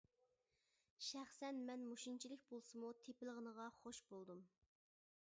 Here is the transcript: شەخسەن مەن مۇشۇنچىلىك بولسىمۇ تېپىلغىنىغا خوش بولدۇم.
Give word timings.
شەخسەن 1.07 1.59
مەن 1.67 1.83
مۇشۇنچىلىك 1.91 2.47
بولسىمۇ 2.53 2.89
تېپىلغىنىغا 3.05 3.69
خوش 3.83 4.01
بولدۇم. 4.15 4.43